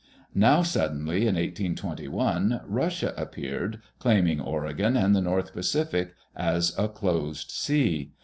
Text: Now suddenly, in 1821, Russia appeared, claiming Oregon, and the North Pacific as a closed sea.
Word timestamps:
Now 0.33 0.63
suddenly, 0.63 1.27
in 1.27 1.35
1821, 1.35 2.61
Russia 2.65 3.13
appeared, 3.17 3.81
claiming 3.99 4.41
Oregon, 4.41 4.97
and 4.97 5.15
the 5.15 5.21
North 5.21 5.53
Pacific 5.53 6.15
as 6.35 6.73
a 6.75 6.87
closed 6.89 7.51
sea. 7.51 8.11